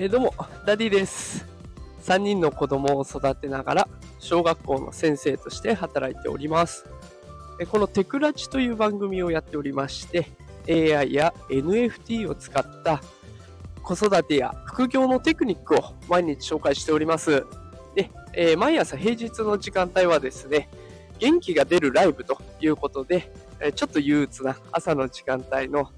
[0.00, 1.44] えー、どうも、ダディです。
[2.04, 3.88] 3人の子供を育てながら、
[4.20, 6.84] 小学校の先生として働いております。
[7.68, 10.28] このテクラチという番組をやっておりまして、
[10.68, 13.02] AI や NFT を使った
[13.82, 17.44] 子育てや副業のテクニックを毎日紹介しております。
[17.96, 20.68] で、えー毎朝平日の時間帯はですね、
[21.18, 23.32] 元気が出るライブということで、
[23.74, 25.90] ちょっと憂鬱な朝の時間帯の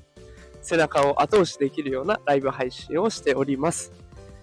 [0.62, 3.92] 背中を後押しできるようなライブ配信をしております。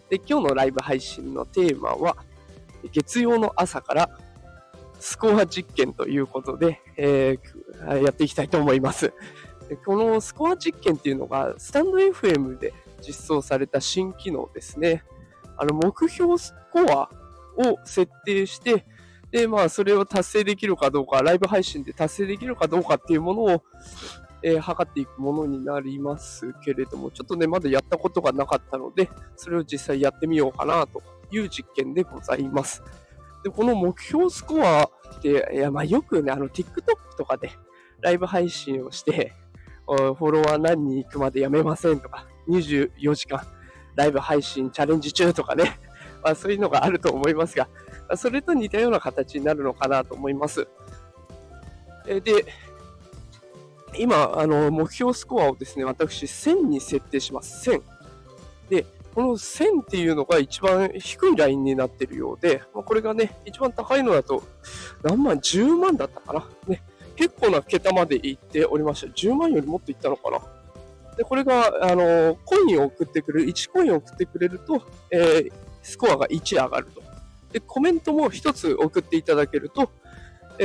[0.10, 2.18] で、今日のライブ配信のテーマは、
[2.92, 4.10] 月曜の朝から
[5.00, 7.68] スコア実験ということで、えー
[8.02, 9.14] やっていきたいと思います。
[9.86, 12.74] このスコア実験っていうのが、スタンド FM で
[13.06, 15.04] 実装された新機能ですね。
[15.58, 17.10] あの、目標スコア
[17.58, 18.86] を設定して、
[19.32, 23.64] で、まあ、それを達成できるかどうか、ライブ配信で達成できるかどうかっていうものを、
[24.44, 32.84] えー測っていくものになりますけれども、ちょっとね、まだやったことがなかったので、それを実際やってみようかなという実験でございます。
[33.44, 34.84] で、この目標スコア
[35.18, 37.52] って、いや、まあよくね、あの、TikTok とかで
[38.02, 39.34] ライブ配信をして、
[39.88, 43.42] フォロワー何人行くまでやめませんとか、24時間
[43.96, 45.80] ライブ配信チャレンジ中とかね、
[46.24, 47.68] まあそういうのがあると思いますが、
[48.16, 50.68] それと似たような形になるのかなと思います。
[52.06, 52.46] で、
[53.96, 57.70] 今、あの、目標スコアをですね、私、1000に設定します。
[57.70, 57.82] 1000。
[58.70, 58.86] で、
[59.16, 64.44] この1000っていうのが一番低いラインになってるようで、まあ、これがね、一番高いのだと、
[65.04, 66.84] 何万 ?10 万だったかなね。
[67.16, 69.08] 結構な桁まで行っておりました。
[69.08, 70.40] 10万よりもっといったのかな
[71.16, 75.52] で、これが、あの、コインを送ってくれる、1コインを送ってくれると、えー
[75.88, 77.02] スコアが1上がると。
[77.54, 79.90] で、コメントも1つ送っていただけると、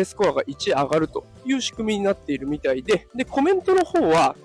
[0.05, 4.37] スコアが1上がるという仕組みになっているみたいで、で、コメントの方は、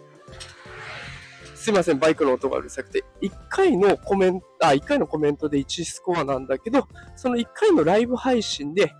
[1.55, 8.93] すいません、バイクの音がうるさくて、1回のコメント、あ、1回のコメントで1スコアなんだけど、その1回のライブ配信で、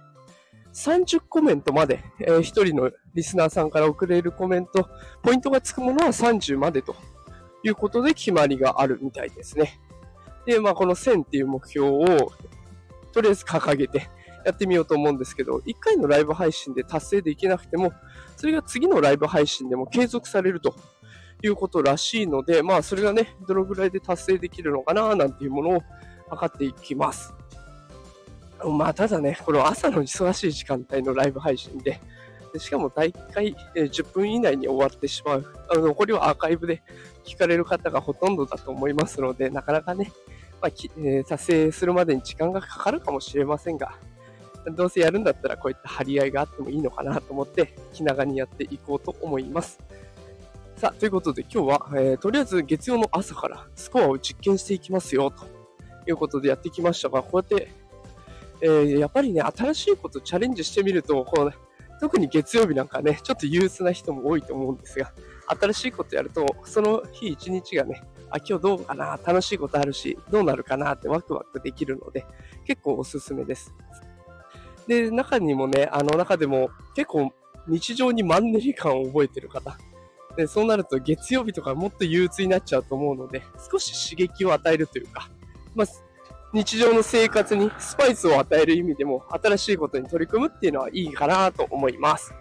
[0.74, 4.88] 30コメントまで、えー、1人のリスナーさんから送れるコメント、
[5.24, 6.96] ポイントがつくものは30までと
[7.64, 9.80] いうことで決まりがあるみたいですね。
[10.46, 12.32] で、まあ、この1000っていう目標を、
[13.12, 14.08] とりあえず掲げて
[14.48, 17.92] やってみようと思うんですけど、1回のライブ配信で達成できなくても、
[18.38, 20.74] それが次のライブ配信でも継続されると
[21.44, 25.84] いうことらしいので、まあ、それがね、どのぐらいで達成できるのかな、なんていうものを
[26.30, 27.34] 測っていきます。
[28.64, 32.00] まあ、ただね、この朝の忙しい時間帯のライブ配信で、
[32.54, 35.46] でしかも大体10分以内に終わってしまう。
[35.70, 36.82] あの残りはアーカイブで
[37.26, 40.14] 聞かれる方がほとんどだと思いますので、なかなかね、
[40.62, 43.98] まあきえー達成するまでに時間がかかるかもしれませんが、
[44.76, 49.80] どうせやるんだったらこういった張り合いがあってもいいのかなと思って、気長にやっていこうと思います。
[50.78, 55.46] さあ、ということで今日は、えーとりあえず月曜の朝からスコアを実験していきますよ、と
[56.08, 57.72] いうことでやってきましたが、こうやって、
[58.62, 61.54] えーやっぱりね、新しいことチャレンジしてみると、こう、
[62.00, 65.12] 特に月曜日なんかね、ちょっと憂鬱な人も多いと思うんですが、
[65.48, 72.26] 新しいことやると、その日一日がね、あ、今日どうかな、楽しいことあるし、どうなるかなってワクワクできるので、
[72.66, 73.74] 結構おすすめです。
[74.88, 77.32] で、中にもね、あの中でも結構
[77.68, 79.78] 日常にマンネリ感を覚えてる方。
[80.36, 85.30] で、そうなると月曜日とかもっと憂鬱になっちゃうと思うので、少し刺激を与えるというか、
[85.76, 85.88] まあ、
[86.54, 92.34] 日常の生活にスパイスを与える意味でも、新しいことに取り組むっていうのはいいかなと思います。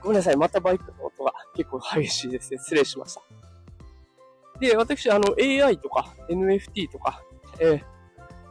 [0.00, 2.58] ごめんなさい、またバイクの音が結構激しいですね。
[2.58, 3.22] 失礼しました。
[4.58, 7.22] で、私、あの、AI とか NFT とか、
[7.58, 7.91] えー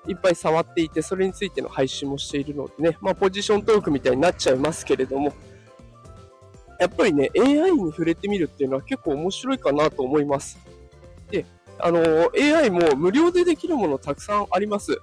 [0.07, 5.33] いっぱい触っていて、それについての配信もしているのでね、まあ、ポジショントークみたいになっちゃいますけれども、
[6.79, 10.57] やっぱりね、AI に触れてみるっていうのは結構面白いかなと思います。
[11.29, 11.45] で、
[11.77, 14.99] あの、AI も無料でできるものたくさんあります。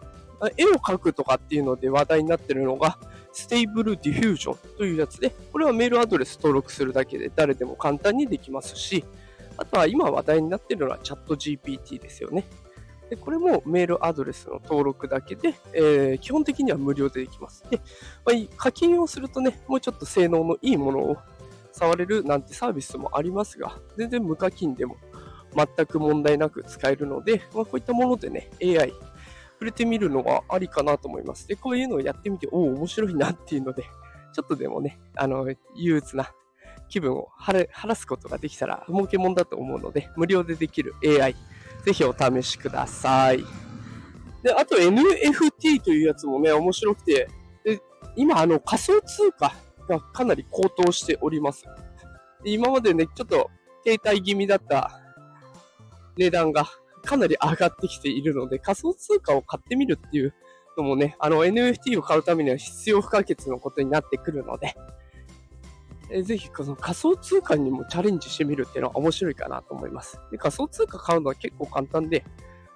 [0.56, 2.98] 絵を描くとかっていうので話題になってるのが、
[3.32, 9.04] Stable Diffusion というやつで、これはメールアドレス登録するだけで誰でも簡単にできますし、
[9.56, 12.44] あとは今話題になってるのはチャット GPT ですよね。
[13.10, 17.64] で、これもメールアドレスの登録だけで、えー基本的には無料でできます。
[17.70, 17.80] で、
[18.24, 21.16] まあ課金をするとね、もうちょっと性能のいいものを
[21.72, 24.96] 触れるなんてサービスもありますが、全然無課金でも
[25.54, 28.92] 全く問題なく使えるので、まあ、こういったものでね、AI
[29.54, 31.48] 触れてみるのがありかなと思います。
[31.48, 33.84] で、こういうのをやってみて、おお、面白いなっていうので、
[34.32, 36.32] ちょっとでもね、あの、憂鬱な
[36.88, 41.34] 気分を晴れ晴らすことができたら、儲けもんだと思うので、無料でできる AI、
[41.84, 43.44] ぜひお試しください。
[44.42, 47.28] で、あと NFT というやつもね、面白くて、
[47.64, 47.80] で
[48.16, 49.54] 今、あの、仮想通貨
[49.88, 51.64] がかなり高騰しております。
[52.44, 53.50] で今までね、ちょっと
[53.84, 55.00] 停滞気味だった
[56.16, 56.66] 値段が、
[57.04, 60.34] かなり上がってきているので、仮想通貨を買ってみるっていう
[60.76, 64.74] のもね、あの NFT を買うためには必要不可欠のことになってくるので、
[66.10, 70.20] えぜひこの仮想通貨にもチャレンジしてみるっていうのは面白いかなと思います。
[70.30, 72.24] で仮想通貨買うのは結構簡単で、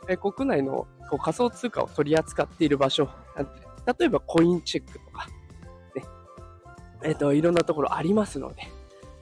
[0.08, 3.08] え国内のこう仮想通貨を取り扱っている場所、
[3.87, 5.26] 例えばコインチェックとか、
[5.94, 6.02] ね、
[7.02, 8.62] えっ、ー、と、いろんなところありますので、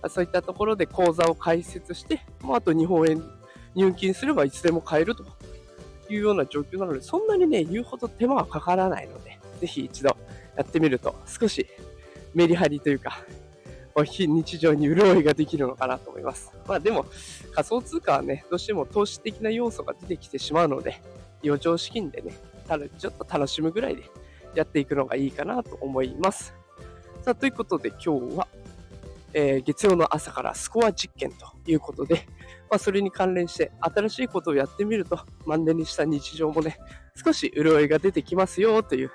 [0.09, 3.23] そういったところで口座を開設して、もうあと日本円
[3.75, 5.25] 入金すればいつでも買えると
[6.09, 10.17] いうような状況なので、そんなにね、言うほど手間はかからないので、ぜひ一度
[10.57, 11.67] やってみると、少し
[12.35, 13.25] メリハリというか、
[14.05, 16.53] 非日常に潤いができるのかなと思います。
[16.67, 17.07] まあでも、
[17.53, 21.01] 仮想通貨はね、どうしても投資的な要素が出てきてしまうので、
[21.45, 24.05] 余剰資金でね、ただちょっと楽しむぐらいで
[24.55, 26.55] やっていくのがいいかなと思います。
[27.23, 28.49] さあ、ということで今日は、
[29.33, 32.27] えー、月曜の朝からスコア実験ということで、
[32.71, 36.79] まあ、それに関連して新しいことをやってみると、マンネリした日常もね、
[37.23, 39.11] 少し潤いが出てきますよという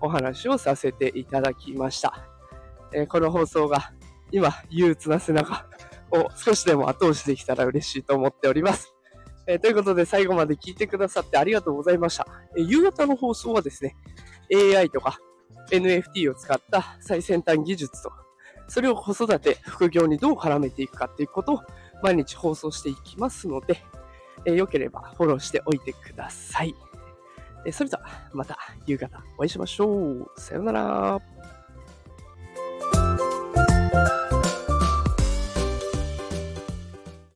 [0.00, 2.28] お話をさせていただきました。
[2.92, 3.92] えー、この放送が
[4.32, 5.66] 今、憂鬱な背中
[6.10, 8.92] を少しでも後押しできたら嬉しいと思っております。
[9.48, 12.26] えー、ということで最後まで聞いてくださってありがとうございました。
[12.56, 13.96] えー、夕方の放送はですね、
[14.52, 15.18] AI とか
[15.70, 18.12] NFT を使った最先端技術と、
[18.68, 21.60] それを子育て、副業にどう絡めていくかっていうことを
[22.02, 23.80] 毎日放送していきますので、
[24.44, 26.74] えー、よければフォローしておいてください。
[27.64, 30.30] えー、それではまた夕方お会いしましょう。
[30.36, 31.55] さようなら。